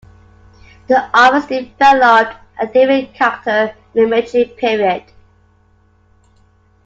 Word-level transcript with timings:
The 0.87 1.09
office 1.15 1.45
developed 1.45 2.33
a 2.59 2.65
different 2.65 3.13
character 3.13 3.75
in 3.93 4.09
the 4.09 4.09
Meiji 4.09 4.45
period. 4.45 5.03